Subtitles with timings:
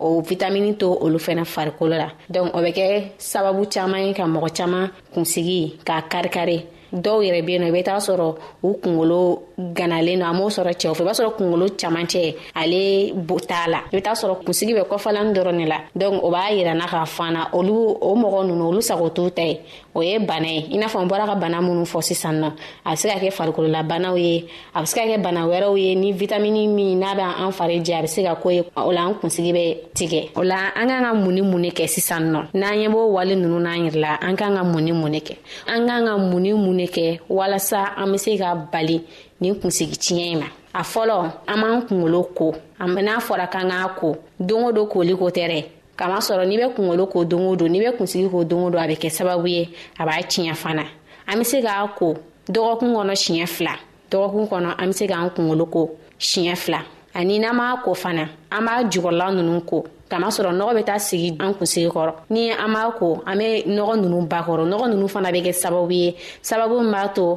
[0.00, 4.24] o vitamini to olu fɛnɛ farikolo la donc o bɛ kɛ sababu caaman ye ka
[4.24, 9.42] mɔgɔ caaman kunsigi k'a karikari dɔw yɛrɛ be nɔ i be t'a sɔrɔ u kungolo
[9.74, 13.78] ganalen nɔ a m'o sɔrɔ cɛw fɛ i b'a sɔrɔ kungolo camacɛ ale t'a la
[13.84, 17.04] i be t'a sɔrɔ kunsigi bɛ kɔfalani dɔrɔn ne la donk o b'a yirana k'a
[17.06, 19.60] fana olu o mɔgɔ nunu olu sago t'u ta ye
[19.98, 22.48] o ye bana ye i n'a fɔ n bɔra ka bana minnu fɔ sisan nɔ
[22.86, 24.34] a bɛ se ka kɛ farikololabanaw ye
[24.76, 27.78] a bɛ se ka kɛ bana wɛrɛw ye ni vitamini min n'a bɛ an fari
[27.86, 29.64] jɛ a bɛ se ka k'o ye o la an kunsigi bɛ
[29.98, 32.88] tigɛ o la an kan ka mun ni mun ne kɛ sisan nɔ n'an ɲɛ
[32.88, 35.36] b'o wale ninnu n'an yɛrɛ la an kan ka mun ni mun ne kɛ
[35.66, 39.00] an kan ka mun ni mun ne kɛ walasa an bɛ se ka bali
[39.40, 43.88] nin kunsigi tiɲɛ in ma a fɔlɔ an b'an kunkolo ko n'a fɔra k'an k'a
[43.98, 45.64] ko don o don koli ko tɛ dɛ
[45.98, 48.78] kamasɔrɔ n'i bɛ kungolo ko don o don n'i bɛ kunsigi ko don o don
[48.78, 49.60] a bɛ kɛ sababu ye
[49.98, 50.84] a b'a tiɲɛ fana
[51.26, 52.14] an bɛ se k'a ko
[52.48, 53.74] dɔgɔkun kɔnɔ siɲɛ fila
[54.10, 56.80] dɔgɔkun kɔnɔ an bɛ se k'an kunkolo ko siɲɛ fila
[57.14, 61.30] ani n'an m'a ko fana an b'a jukɔrɔla ninnu ko kamasɔrɔ nɔgɔ bɛ taa sigi
[61.40, 65.32] an kunsigi kɔrɔ ni an b'a ko an bɛ nɔgɔ ninnu bakɔrɔ nɔgɔ ninnu fana
[65.32, 67.36] bɛ kɛ sababu ye sababu min b'a to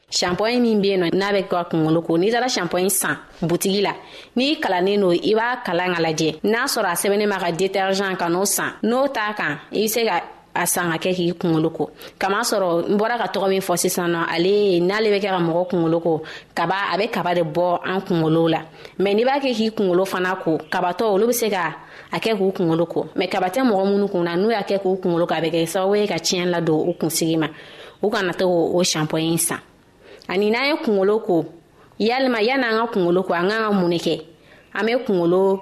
[0.17, 3.15] shampoin min be yen nɔ n'a bɛ kɛ a kunkolo ko n'i taara shampoin san
[3.49, 3.93] butigi la
[4.37, 8.15] n'i kalannen no i b'a kalan ka lajɛ n'a sɔrɔ a sɛbɛnnin ma ka detergent
[8.19, 10.17] ka n'o san n'o t'a kan i be se ka
[10.53, 11.83] a san ka kɛ k'i kunkolo ko
[12.19, 14.51] kama sɔrɔ n bɔra ka tɔgɔ min fɔ sisan nɔ ale
[14.87, 16.13] n'ale bɛ kɛ ka mɔgɔ kunkolo ko
[16.57, 18.59] kaba a bɛ kaba de bɔ an kunkolo la
[18.99, 21.63] mɛ n'i b'a kɛ k'i kunkolo fana ko kabatɔ olu bɛ se ka
[22.11, 24.77] a kɛ k'u kunkolo ko mɛ kaba tɛ mɔgɔ minnu kun na n'u y'a kɛ
[24.83, 27.47] k'u kunkolo ko a bɛ kɛ sababu ye ka tiɲɛ ladon u kunsigi ma
[28.03, 29.59] u kana to o shampoing san
[30.31, 31.43] ani n'an ye kungolo ko
[31.99, 34.15] yalima yani an ka kungolo ko an k'an ka mun ne kɛ
[34.73, 35.59] an bɛ kungolo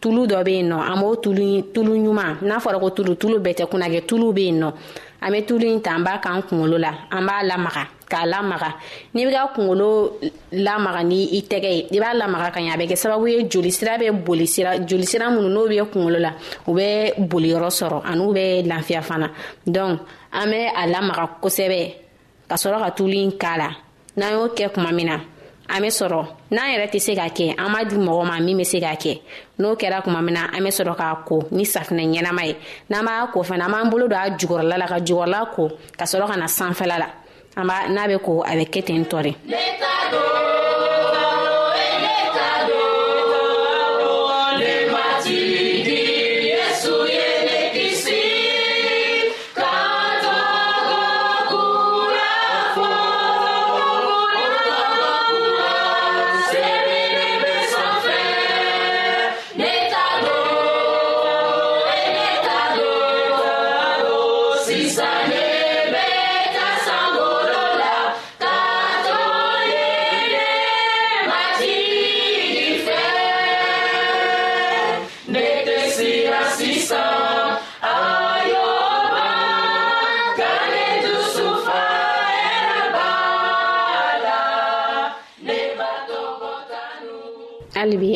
[0.00, 3.36] tulu dɔ bɛ yen nɔ an b'o tulu tulu ɲuman n'a fɔra ko tulu tulu
[3.40, 4.68] bɛɛ tɛ kunna kɛ tulu bɛ yen nɔ
[5.22, 8.70] an bɛ tulu in ta an b'a k'an kunkolo la an b'a lamaga k'a lamaga
[9.14, 9.88] n'i bɛ ka kunkolo
[10.52, 13.42] lamaga ni i tɛgɛ ye i b'a lamaga ka ɲɛ a bɛ kɛ sababu ye
[13.48, 16.30] joli sira bɛ boli sira joli sira minnu n'o bɛ kunkolo la
[16.68, 16.86] u bɛ
[17.28, 19.30] boliyɔrɔ sɔrɔ an'u bɛ lafiya fana
[19.66, 20.00] donc
[20.32, 21.82] an bɛ a lamaga kosɛbɛ
[22.48, 23.70] ka sɔrɔ ka tulu in k'a la
[24.16, 25.16] n'an y'o kɛ kuma min na
[25.68, 26.22] an be sɔrɔ
[26.52, 28.94] n'an yɛrɛ tɛ se ka kɛ an m'a di mɔgɔ ma min be se ka
[28.96, 29.20] kɛ
[29.58, 32.56] n'o kɛra kuma min na an be sɔrɔ k'a ko ni safinɛ ɲɛnama ye
[32.90, 35.68] n'an b'a ko fana an b'an bolo don a jugɔrɔla la ka jugɔrɔla ko
[35.98, 37.08] ka sɔrɔ ka na sanfɛla la
[37.56, 39.34] an b'a n'a be ko a be kɛ ten tɔ de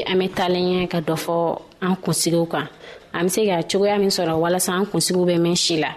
[0.06, 1.36] an be talen ɲɛ ka dɔ fɔ
[1.86, 2.66] an kunsigiw kan
[3.16, 5.90] an be se ka cogoya min sɔrɔ walasa an kunsigiw be min si la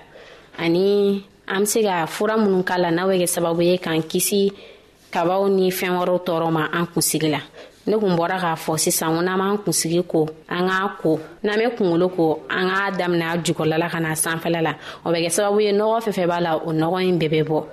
[0.57, 4.01] ani an be se ka fura minnu k'a la n'a bɛ kɛ sababu ye k'an
[4.03, 4.51] kisi
[5.11, 7.41] kabaw ni fɛɛn wɛrɛw tɔɔrɔ ma an kunsigi la
[7.85, 11.57] ne kun bɔra k'a fɔ sisan ko n'an b'an kunsigi ko an k'a ko n'an
[11.59, 14.73] be kungolo ko an k'a daminɛ a jukɔrɔla ka na sanfɛla la
[15.05, 17.63] o bɛ kɛ sababu ye nɔgɔ fɛn b'a la o nɔgɔ ɲi bɛɛ bɛ bɔ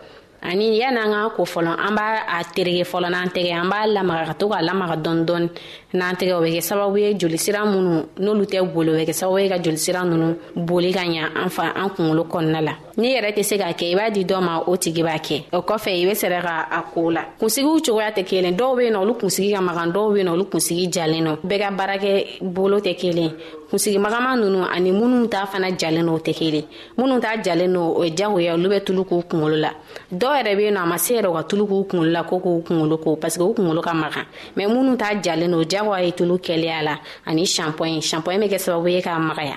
[0.42, 4.24] ani yan'an k'an ko fɔlɔ an b'a a terege fɔlɔ n'an tɛgɛ an b'a lamaga
[4.28, 5.48] ka to k'a lamaga dɔɔni dɔɔni
[5.94, 9.12] n'an tɛgɛ o bɛ kɛ sababu ye jolisira minnu n'olu tɛ boli o bɛ kɛ
[9.20, 13.10] sababu ye ka jolisira ninnu boli ka ɲa an fa an kunkolo kɔnɔna la n'i
[13.16, 15.60] yɛrɛ tɛ se k'a kɛ i b'a di dɔ ma o tigi b'a kɛ o
[15.68, 18.96] kɔfɛ i be sɛrɛ ka a koo la kunsigiw cogoya tɛ kelen dɔw be nɔ
[19.04, 22.12] olu kunsigi ka magan dɔw be nɔ olu kunsigi jalen nɔ bɛɛ ka baarakɛ
[22.58, 23.30] bolo tɛ kelen
[23.70, 26.64] kunsigi magama nunu ani minnu t'a fana jalen no o tɛ kelen
[26.98, 29.70] minnu t'a jalen no o ye jagoya olu bɛ tulu k'u kungolo la
[30.12, 32.38] dɔw yɛrɛ be nɔ a ma se yɛrɛ u ka tulu k'u kungolo la ko
[32.38, 34.24] k'u kungolo ko parsike u kungolo ka magan
[34.56, 38.58] mɛn minnu t'a jalen no jagoya ye tulu kɛlɛya la ani shanpɔɲi shanpɔɲi bɛ kɛ
[38.66, 39.56] sababu ye k'a magaya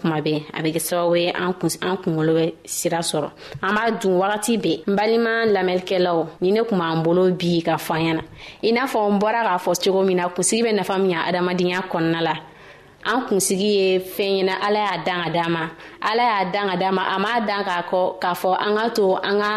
[0.00, 1.52] kuma bɛɛ a bɛ kɛ sababu ye an
[2.02, 3.30] kunkolo bɛ sira sɔrɔ
[3.62, 7.76] an b'a dun wagati bɛɛ n balima lamɛnnikɛlaw ni ne kun b'an bolo bi ka
[7.76, 8.22] fɔ an ɲɛna
[8.68, 11.28] i n'a fɔ n bɔra k'a fɔ cogo min na kunsigi bɛ nafa min ɲa
[11.28, 12.34] adamadenya kɔnɔna la
[13.04, 15.60] an kunsigi ye fɛn ɲɛna ala y'a dan ka d'an ma
[16.08, 18.88] ala y'a dan ka d'an ma a m'a dan k'a kɔ k'a fɔ an ka
[18.96, 19.52] to an ka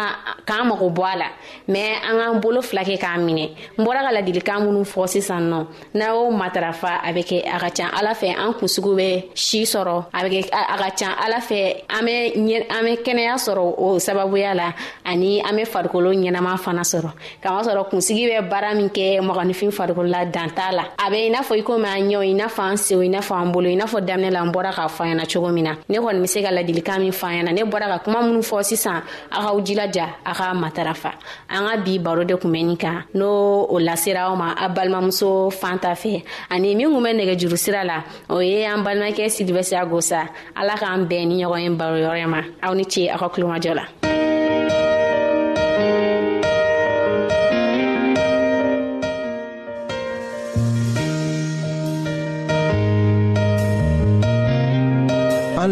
[0.48, 1.26] k'an mago bɔ a la
[1.68, 3.46] mɛ an k'an bolo fila kɛ k'a minɛ
[3.78, 7.58] n bɔra ka ladilikan minnu fɔ sisan nɔ n'a y'o matarafa a bɛ kɛ a
[7.60, 11.10] ka can ala fɛ an kunsigiw bɛ si sɔrɔ a bɛ kɛ a ka can
[11.12, 14.72] ala fɛ an bɛ ɲɛ an bɛ kɛnɛya sɔrɔ o sababuya la
[15.04, 20.08] ani an bɛ farikolo ɲɛnama fana sɔrɔ kamasɔrɔ kunsigi bɛ baara min kɛ mɔgɔninfin farikolo
[20.08, 22.48] la dan t'a la a bɛ i n'a fɔ i komi an ɲɛw i n'a
[22.48, 24.52] fɔ an senw i n'a fɔ fɔ an bolo i n'a fɔ daminɛ la an
[24.52, 27.10] bɔra k'a fɔ an ɲɛna cogo min na ne kɔni be se ka ladilikan min
[27.12, 30.54] fɔ an ɲɛna ne bɔra ka kuma minw fɔ sisan a k'aw jilaja a k'a
[30.54, 31.12] matarafa
[31.50, 34.68] an ka bi baro de kun bɛ nin kan n'o o lasera aw ma a
[34.70, 38.82] balimamuso fan ta fɛ ani min kun bɛ nɛgɛ juru sira la o ye an
[38.84, 43.18] balimakɛ silivɛsiya gosa ala k'an bɛɛ ni ɲɔgɔn ye baroyɔrɔ ma aw ni ce aw
[43.18, 44.13] ka kulomajɔ la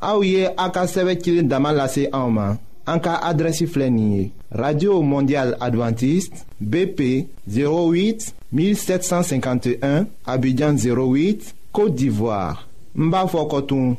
[0.00, 11.94] Aouye aka a ka Anka en radio mondial Adventiste bp 08 1751 abidjan 08 côte
[11.94, 13.96] d'ivoire Mbafokotoum.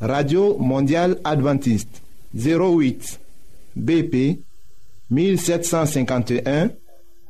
[0.00, 2.02] radio mondial Adventiste
[2.34, 3.18] 08
[3.76, 4.40] bp
[5.10, 6.68] 1751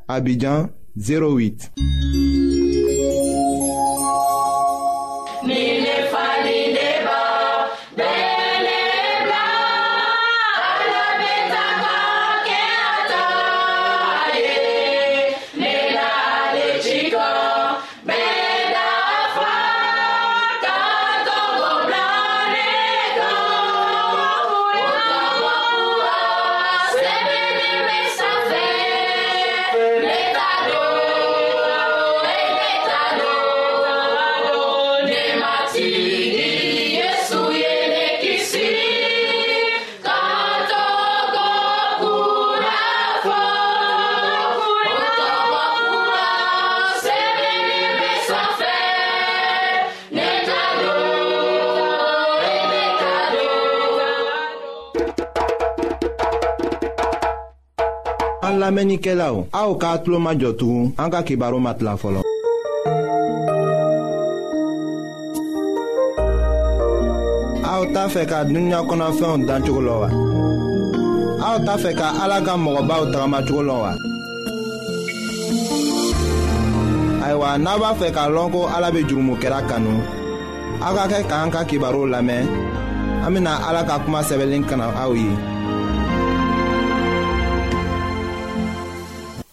[0.09, 1.71] abidjan 08
[58.71, 62.21] lamɛnnikɛlaw aw k'a tulo majɔ tugun an ka kibaru ma tila fɔlɔ.
[67.73, 70.09] aw t'a fɛ ka dunuya kɔnɔfɛnw dan cogo la wa.
[71.49, 73.93] aw t'a fɛ e ka ala ka mɔgɔbaw tagamacogo la wa.
[77.25, 79.93] ayiwa n'a b'a fɛ k'a lɔn ko ala bɛ jurumokɛra kanu
[80.85, 82.45] aw ka kɛ k'an ka kibaru lamɛn
[83.27, 85.35] an bɛ na ala ka kuma sɛbɛnlen kana aw ye.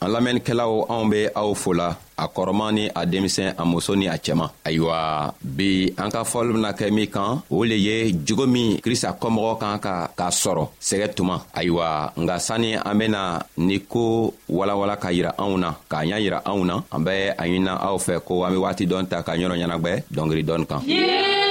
[0.08, 1.88] an lamɛnnikɛlaw anw be aw fola
[2.18, 6.54] a kɔrɔman ni a denmisɛn a muso ni a cɛman ayiwa bi an ka fɔli
[6.54, 10.68] bena kɛ min kan o le ye jogo min krista kɔmɔgɔ kan ka k'a sɔrɔ
[10.82, 16.06] sɛgɛ tuma ayiwa nga sanni an bena ni ko walawala ka yira anw na k'a
[16.06, 19.08] ɲa yira anw na an bɛ a ɲinina aw fɛ ko an be waati dɔn
[19.10, 21.47] ta ka ɲɔrɔ ɲɛnagwɛ dɔngeri dɔni kan yeah!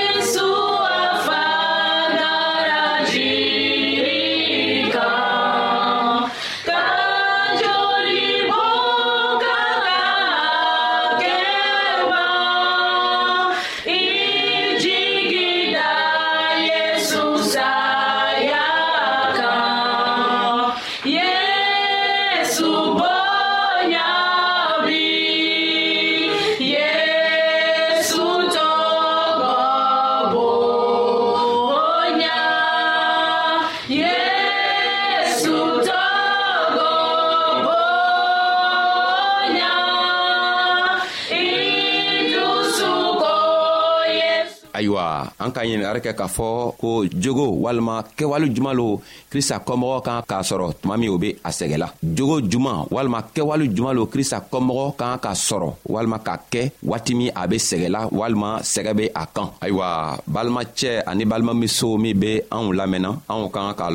[44.86, 46.48] ayiwa an ka ɲiningari kɛ k'a fɔ
[46.80, 49.00] ko jogo walima kɛwale juman lo
[49.30, 53.66] krista kɔmɔgɔ kan k'a sɔrɔ tuma min o be a sɛgɛla jogo juman walima kɛwale
[53.74, 58.08] juman lo krista kɔmɔgɔ kan ka sɔrɔ walima ka walma waati min a be sɛgɛla
[58.12, 63.74] walima sɛgɛ be a kan ayiwa balimacɛ ani balimamuso min be anw lamɛnna anw kan
[63.74, 63.90] k'a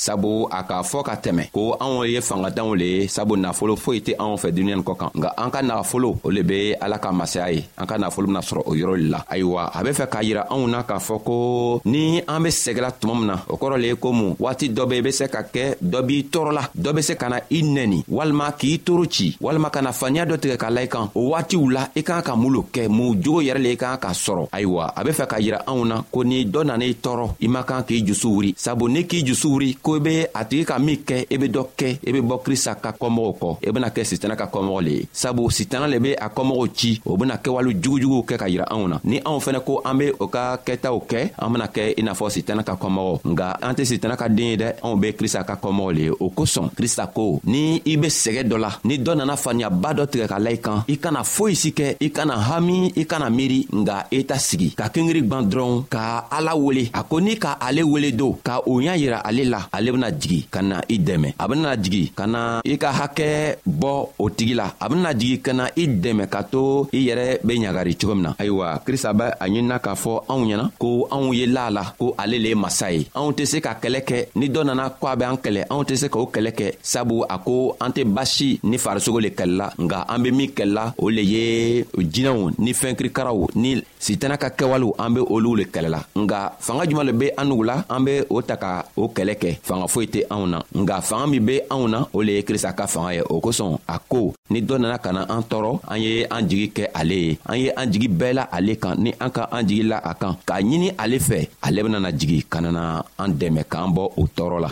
[0.00, 4.00] sabu a k'a fɔ ka tɛmɛ ko anw ye fangatanw le ye sabu nafolo foyi
[4.00, 7.12] tɛ anw fɛ duniɲani kɔ kan nka an ka nagafolo o le be ala ka
[7.12, 10.06] masaya ye an ka nafolo bena sɔrɔ o yɔrɔ le la ayiwa a be fɛ
[10.08, 13.56] k'a yira anw na k'a fɔ ko ni an be sɛgɛla tuma min na o
[13.56, 16.62] kɔrɔ le ye komu waati dɔ be i be se ka kɛ dɔ b'i tɔɔrɔla
[16.74, 20.24] dɔ be se ka na i nɛni walima k'i toro ci walima ka na faniya
[20.24, 22.88] dɔ tigɛ ka la i kan o waatiw la i k'an ka mun lo kɛ
[22.88, 25.84] mun jogo yɛrɛ le i k'an k'a sɔrɔ ayiwa a be fɛ k'a yira anw
[25.86, 29.22] na ko ni dɔ nan'i tɔɔrɔ i man kan k'i jusu wuri sabu ni k'i
[29.22, 31.62] jusu wuri ko ko i be a tigi ka min kɛ i e be dɔ
[31.78, 34.46] kɛ i e be bɔ krista ka kɔmɔgɔw kɔ i e bena kɛ sitana ka
[34.46, 38.36] kɔmɔgɔ le ye sabu sitana le be a kɔmɔgɔw ci o bena kɛwale jugujuguw kɛ
[38.38, 41.50] ka yira anw na ni anw fɛnɛ ko an be o ka kɛtaw kɛ an
[41.52, 44.56] bena kɛ i n'a fɔ sitana ka kɔmɔgɔ nga an tɛ sitana ka den ye
[44.56, 48.08] dɛ anw be krista ka kɔmɔgɔ le ye o kosɔn krista ko ni i be
[48.08, 51.24] sɛgɛ dɔ la ni dɔ nana faamuyaba dɔ tigɛ ka la i kan i kana
[51.24, 55.22] foyi si kɛ i kana hami i kana miiri nga i ta sigi ka kengiri
[55.26, 58.94] gwan dɔrɔn ka ala wele a ko ni ka ale wele do ka o y'a
[58.96, 62.60] yira ale la ale bena jigi ka na i dɛmɛ a benana jigi ka na
[62.64, 66.42] i ka hakɛ bɔ o tigi la a benana jigi ka na i dɛmɛ ka
[66.52, 70.12] to i yɛrɛ be ɲagari cogo min na ayiwa krista be a ɲinina k'a fɔ
[70.28, 73.44] anw ɲɛna ko anw ye la la ko ale le ye masa ye anw tɛ
[73.46, 76.06] se ka kɛlɛ kɛ ni dɔ nana ko a be an kɛlɛ anw tɛ se
[76.12, 80.18] k'o kɛlɛ kɛ sabu a ko an tɛ basi ni farisogo le kɛlɛla nga an
[80.22, 85.20] be min kɛlɛla o le ye jinɛw ni fɛnkirikaraw ni sitana ka kɛwalew an be
[85.20, 88.56] olugu le kɛlɛla nga fanga juman le be an nugu la an be o ta
[88.56, 91.98] ka o kɛlɛ kɛ fanga foyi tɛ anw na nga fanga min be anw na
[92.16, 94.20] o le ye krista ka fanga ye o kosɔn a ko
[94.52, 97.56] ni dɔ nana ka na an tɔɔrɔ an ye an jigi kɛ ale ye an
[97.62, 100.34] ye an jigi bɛɛ la ale kan ni an ka an jigi la a kan
[100.48, 102.82] k'a ɲini ale fɛ ale benana jigi ka nana
[103.22, 104.68] an dɛmɛ k'an bɔ o tɔɔrɔ la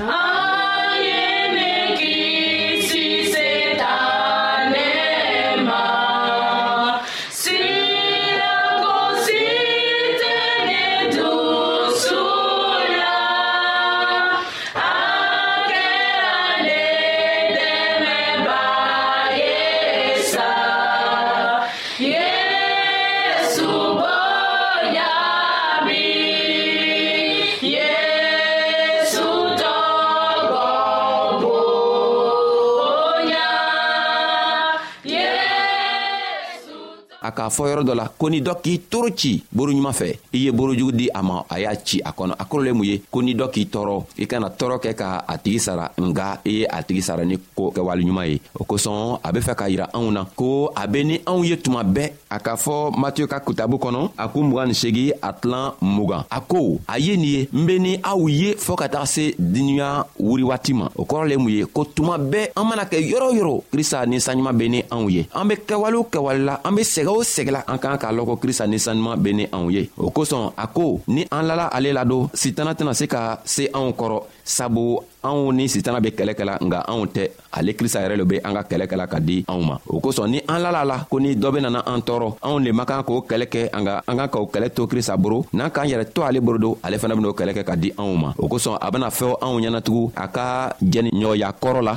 [37.29, 40.39] a k'a fɔ yɔrɔ dɔ la ko ni dɔ k'i toro ci boroɲuman fɛ i
[40.47, 43.01] ye borojugu di a ma a y'a ci a kɔnɔ a kɔrɔ le mun ye
[43.11, 46.51] ko ni dɔ k'i tɔɔrɔ i kana tɔɔrɔ kɛ ka a tigi sara nga i
[46.61, 49.91] ye a tigi sara ni ko kɛwaleɲuman ye o kosɔn a be fɛ k'a yira
[49.93, 53.41] anw na ko a be ni anw ye tuma bɛɛ a k'a fɔ matiyu ka
[53.41, 57.29] kitabu kɔnɔ a k'u mugan ni segi a tilan mugan a ko a ye nin
[57.29, 61.05] ye n be ni aw ye fɔɔ ka taga se diniɲa wuri waati ma o
[61.05, 64.57] kɔrɔ le mun ye ko tuma bɛɛ an mana kɛ yɔrɔ yɔrɔ krista ni sanɲuman
[64.57, 67.79] be ni anw ye an be kɛwalew kɛwale la an be sɛgɛw n'o sɛgɛla an
[67.83, 71.23] kan k'a lɔn ko krista ninsanuman be ni anw ye o kosɔn a ko ni
[71.37, 74.19] an lala ale la don sitana tɛna se ka se anw kɔrɔ
[74.57, 74.85] sabu
[75.27, 78.55] anw ni sitana be kɛlɛ kɛla nga anw tɛ ale krista yɛrɛ lo be an
[78.55, 81.35] ka kɛlɛ kɛla ka di anw ma o kosɔn ni an lala la ko ni
[81.35, 84.47] dɔ benana an tɔɔrɔ anw le man kan k'o kɛlɛ kɛ anga an kan k'o
[84.51, 87.53] kɛlɛ to krista boro n'an k'an yɛrɛ to ale boro do ale fɛnɛ ben'o kɛlɛ
[87.55, 91.11] kɛ ka di anw ma o kosɔn a bena fɛw anw ɲɛnatugun a ka jɛni
[91.11, 91.95] ɲɔgɔnya kɔrɔ la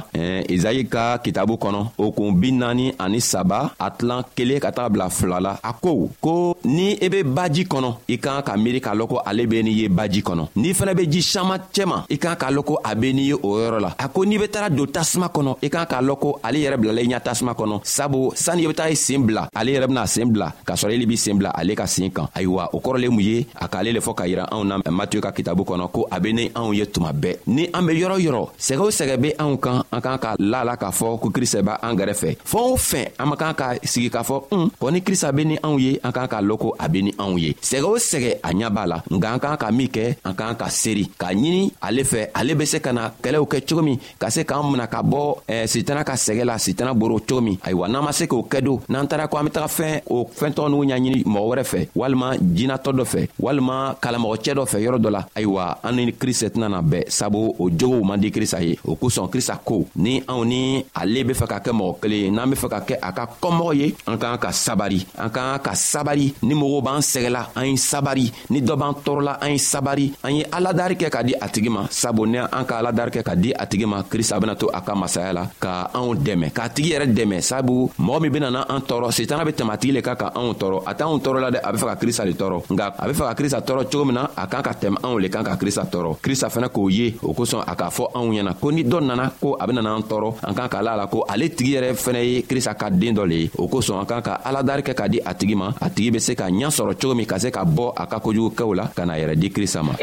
[0.50, 4.90] izayi ka kitabu kɔnɔ o kun bi naani ani saba a tilan kelen ka taga
[4.90, 8.56] bila fila la a ko ko ni i e be baji kɔnɔ i kan ka
[8.58, 11.60] miiri k'a lɔn ko ale be nin ye baji kɔnɔ n'i fɛnɛ be ji saman
[11.72, 14.24] cɛma i kan k'a lɔn ko a be benni ye o yɔrɔ la a ko
[14.26, 17.08] n'i be taga don tasuma kɔnɔ i kan k'a lɔn ko ale yɛrɛ bilala i
[17.08, 20.32] ɲa tasuma kɔnɔ sabu sanni i be taga i seen bila ale yɛrɛ bena seen
[20.32, 23.10] bila k'a sɔrɔ ele b'i seen bila ale ka seen kan ayiwa o kɔrɔ le
[23.10, 26.08] mun ye a k'ale le fɔ k'a yira anw na matiyu ka kitabu kɔnɔ ko
[26.10, 29.18] a be ni anw ye tuma bɛɛ ni an be yɔrɔ yɔrɔ sɛgɛ o sɛgɛ
[29.22, 32.38] be anw kan an kan ka la la k'a fɔ ko krista b' an gɛrɛfɛ
[32.46, 35.58] fɛɛn o fɛn an man kan ka sigi k'a fɔ un kɔni krista be ni
[35.64, 38.38] anw ye an kan k'a lɔn ko a be ni anw ye sɛgɛ o sɛgɛ
[38.44, 41.34] a ɲa b'a la nka an kan ka min kɛ an kan ka seeri k'a
[41.36, 44.44] ɲini ale fɛ ale be se ka na bena kɛlɛw kɛ cogo min ka se
[44.44, 48.04] k'an mina ka bɔ eh, sitana ka sɛgɛ la sitana boro cogo min ayiwa n'an
[48.04, 50.80] ma se k'o kɛ don n'an taara ko an be taga fɛn o fɛntɔgɔ n'u
[50.86, 55.26] ɲaɲini mɔgɔ wɛrɛ fɛ walima jinatɔ dɔ fɛ walima kalamɔgɔcɛ dɔ fɛ yɔrɔ dɔ la
[55.36, 58.96] ayiwa an ni krista tɛna na bɛɛ sabu o jogow man di krista ye o
[58.96, 62.50] kosɔn krista ko ni anw ni ale be fɛ ka kɛ mɔgɔ kelen ye n'an
[62.50, 65.72] be fɛ ka kɛ a ka kɔmɔgɔ ye an k'an ka sabari an k'an ka
[65.74, 70.14] sabari ni mɔgɔw b'an sɛgɛla an ye sabari ni dɔ b'an tɔɔrɔla an ye sabari
[70.24, 73.24] an ye aladari kɛ ka di a tigi ma sabu ni an ka ala darikɛ
[73.24, 76.52] ka di a tigi ma krista bena to a ka masaya la ka anw dɛmɛ
[76.52, 79.78] k'a tigi yɛrɛ dɛmɛ sabu mɔgɔ min bena na an tɔɔrɔ setana be tɛmɛ a
[79.80, 81.96] tigi le kan ka anw tɔɔrɔ a t'anw tɔɔrɔ la dɛ a be fɛ ka
[82.00, 84.62] krista le tɔɔrɔ nka a be fɛ ka krista tɔɔrɔ cogo min na a kan
[84.64, 87.76] ka tɛmɛ anw le kan ka krista tɔɔrɔ krista fɛnɛ k'o ye o kosɔn a
[87.76, 90.68] k'a fɔ anw ɲɛna ko ni dɔ nana ko a bena n'an tɔɔrɔ an kan
[90.70, 93.52] k'a la la ko ale tigi yɛrɛ fɛnɛ ye krista ka den dɔ le ye
[93.58, 96.20] o kosɔn an kan ka aladari kɛ ka di a tigi ma a tigi be
[96.20, 99.06] se ka ɲa sɔrɔ cogo min ka se ka bɔ a ka kojugukɛw la ka
[99.06, 99.94] na yɛrɛ di krista ma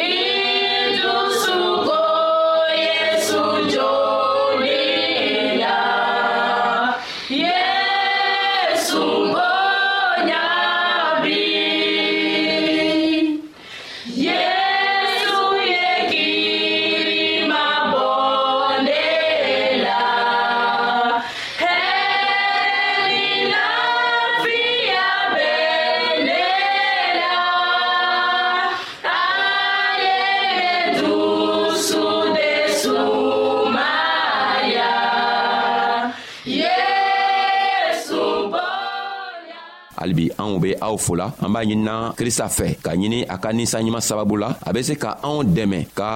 [40.88, 44.72] aw fola an b'a ɲinina krista fɛ ka ɲini a ka ninsanɲuman sababu la a
[44.72, 46.08] be se ka anw dɛmɛ ka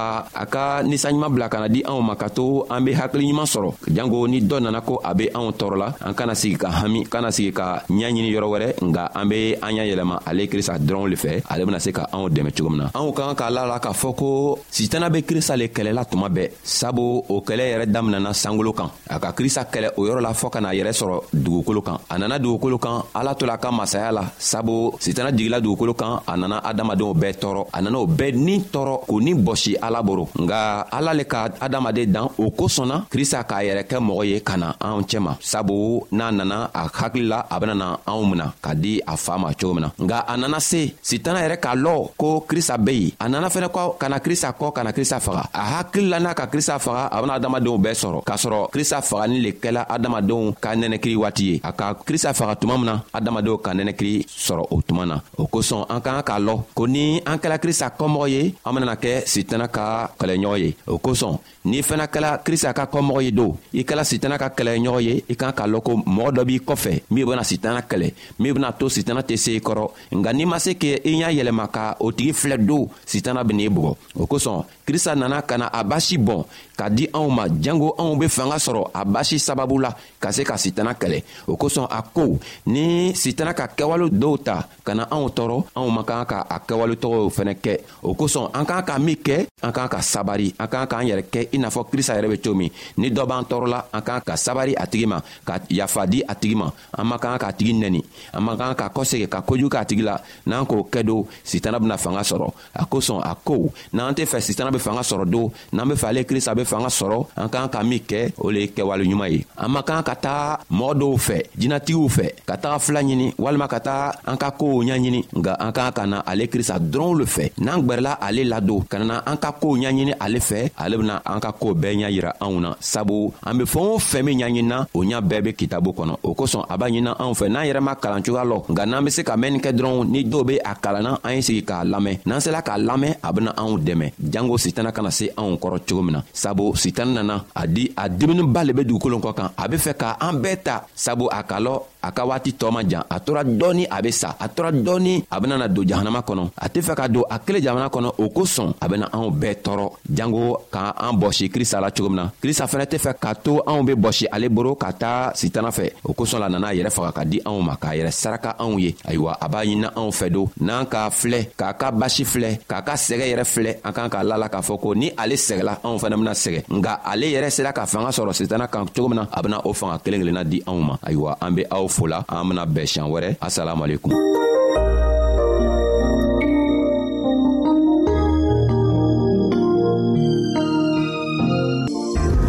[0.43, 3.69] a ka ninsanɲuman bila ka na di anw ma ka to an be hakiliɲuman sɔrɔ
[3.95, 7.31] jango ni dɔ nana ko a be anw tɔɔrɔla an kana sigi ka hami kana
[7.31, 11.17] sigi ka ɲaɲini yɔrɔ wɛrɛ nga an be an y'a yɛlɛma ale krista dɔrɔn le
[11.17, 13.65] fɛ ale bena se ka anw dɛmɛ cogo min na anw ka kan k'a la
[13.67, 17.87] la k'a fɔ ko sitana be krista le kɛlɛla tuma bɛɛ sabu o kɛlɛ yɛrɛ
[17.93, 21.17] daminɛna sankolo kan a ka krista kɛlɛ o yɔrɔ la fɔɔ ka n'a yɛrɛ sɔrɔ
[21.45, 24.63] dugukolo kan a nana dugukolo kan ala to la a ka masaya la sabu ka
[24.67, 28.55] bo sitana jigila dugukolo kan a nana adamadenw bɛɛ tɔɔrɔ a nana o bɛɛ ni
[28.73, 33.43] tɔɔrɔ k'o ni bɔsi ala boro nga ala le ka adamaden dan o kosɔnna krista
[33.45, 37.43] k'a yɛrɛ kɛ mɔgɔ ye ka na anw cɛma sabu n'a nana a hakili la
[37.51, 40.61] a benana anw mina ka di a faa ma cogo min na nga a nana
[40.61, 44.19] se sitana yɛrɛ k'a lɔ ko krista be yen a nana fɛnɛ kɔ ka na
[44.21, 47.35] krista kɔ ka na krista faga a hakili la n'a ka krista faga a bena
[47.41, 51.73] adamadenw bɛɛ sɔrɔ k'a sɔrɔ krista fagani le kɛla adamadenw ka nɛnɛkiri waati ye a
[51.73, 55.47] ka krista faga tuma min na adamadenw ka nɛnɛkiri sɔrɔ sɔrɔ o tuma na o
[55.47, 59.25] kosɔn an k'an k'a lɔ ko ni an kɛla krista kɔmɔgɔ ye an benana kɛ
[59.27, 63.83] sitana ka kɛlɛɲɔgɔn ye o kosɔn n'i fana kɛla krista ka kɔmɔgɔ ye don i
[63.83, 67.27] kɛla sitana ka kɛlɛɲɔgɔn ye i k'an k'a lɔn ko mɔgɔ dɔ b'i kɔfɛ min
[67.27, 70.75] bena sitana kɛlɛ min bena to sitana tɛ se i kɔrɔ nka n'i ma se
[70.75, 75.15] k' i y'a yɛlɛma ka o tigi filɛ don sitana ben'i bugɔ o kosɔn krista
[75.17, 76.45] nana ka na a basi bɔn
[76.77, 80.43] ka di anw ma jango anw be fanga sɔrɔ a basi sababu la ka se
[80.47, 81.19] ka sitana kɛlɛ
[81.51, 82.39] o kosɔn a ko
[82.71, 84.57] ni sitana ka kɛwale dɔw ta
[84.87, 87.75] ka na anw tɔɔrɔ anw man kan ka a kɛwale tɔgɔw fɛnɛ kɛ
[88.07, 91.25] o kosɔn an k'an ka min kɛ an k'an ka sabari an k'an k'an yɛrɛ
[91.33, 94.21] kɛ i n'a fɔ krista yɛrɛ be cogo min ni dɔ b'an tɔɔrɔla an k'an
[94.25, 97.53] ka sabari a tigi ma ka yafa di a tigi ma an man kan k'a
[97.59, 98.01] tigi nɛni
[98.33, 101.81] an man kan ka kɔsegi ka kojugu k'a tigi la n'an k'o kɛ don sitana
[101.81, 105.51] bena fanga sɔrɔ a kosɔn a ko n'an tɛ fɛ sitana be fanga sɔrɔ don
[105.73, 108.61] n'an be fɛ ale krista be fanga sɔrɔ an k'an ka min kɛ o le
[108.61, 112.27] ye kɛwale ɲuman ye an man kan ka ka taga mɔgɔ dɔw fɛ jinatigiw fɛ
[112.47, 116.05] ka taga fila ɲini walima ka taga an ka koow ɲaɲini nga an k'an ka
[116.07, 119.75] na ale krista dɔrɔnw le fɛ n'an gwɛrɛla ale ladon ka nana an ka koow
[119.77, 123.57] ɲaɲini ale fɛ ale bena an ka koo bɛɛ ɲa yira anw na sabu an
[123.59, 126.77] be fɛɛn o fɛn min ɲaɲinina o ɲa bɛɛ be kitabu kɔnɔ o kosɔn a
[126.79, 129.37] b'a ɲinina anw fɛ n'an yɛrɛ ma kalan cogoya lɔ nga n'an be se ka
[129.37, 132.63] mɛnni kɛ dɔrɔn ni dɔw be a kalanna an ye sigi k'a lamɛn n'an sela
[132.63, 136.21] k'a lamɛn a bena anw dɛmɛ jango sitana kana se anw kɔrɔ cogo min na
[136.33, 139.93] sabu sitani nana a di a dimininba le be dugukolo kɔ kan a be fɛ
[140.03, 143.21] ka an bɛɛ ta sabu a ka lɔn a ka waati tɔɔ ma jan a
[143.21, 146.83] tora dɔɔni a be sa a tora dɔɔni a benana don jahanama kɔnɔ a tɛ
[146.83, 150.59] fɛ ka don a kelen jamana kɔnɔ o kosɔn a bena anw bɛɛ tɔɔrɔ jango
[150.71, 153.83] ka an bɔsi krista la cogo min na krista fɛnɛ tɛ fɛ k'a to anw
[153.87, 157.13] be bɔsi ale boro ka taa sitana fɛ o kosɔn la nana a yɛrɛ faga
[157.13, 160.31] ka di anw ma k'a yɛrɛ saraka anw ye ayiwa a b'a ɲinina anw fɛ
[160.33, 164.09] don n'an k'a filɛ k'a ka basi filɛ k'a ka sɛgɛ yɛrɛ filɛ an kan
[164.11, 167.27] k'a la la k'a fɔ ko ni ale sɛgɛla anw fɛnɛ bena sɛgɛ nga ale
[167.31, 170.21] yɛrɛ sera ka fanga sɔrɔ sitana kan cogo min na a bena o fanga kelen
[170.27, 173.31] kelenna di anw ma ayiwa an be aw fo la an bena bɛn siɲan wɛrɛ
[173.47, 174.13] asalamualekum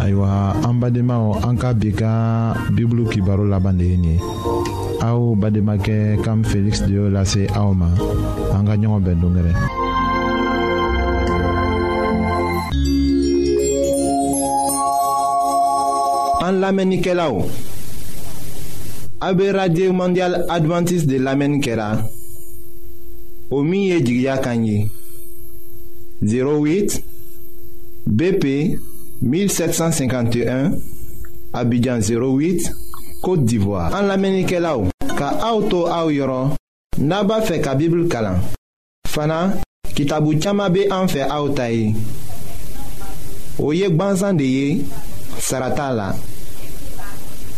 [0.02, 0.28] ayiwa
[0.68, 2.10] an badenmaw an ka bi ka
[2.74, 4.16] bibulu kibaro laban de ye nin ye
[5.06, 7.88] aw bademakɛ kam feliksi de y'o lase aw ma
[8.56, 9.52] an ka ɲɔgɔn bɛn dongɛrɛ
[16.48, 17.32] an lamɛnnikɛlaw
[19.26, 21.96] AB Radio Mondial Adventist de Lamen Kela
[23.50, 24.90] Omiye Jigya Kanyi
[26.22, 27.00] 08
[28.06, 28.44] BP
[29.22, 30.74] 1751
[31.54, 32.70] Abidjan 08
[33.22, 36.50] Kote Divoa An Lamen Kela ou Ka auto a ou yoron
[36.98, 38.42] Naba fe ka bibl kalan
[39.08, 39.40] Fana
[39.96, 41.94] kitabu chama be anfe a ou tayi
[43.58, 44.84] Ou yek ban zan de ye
[45.40, 46.12] Sarata la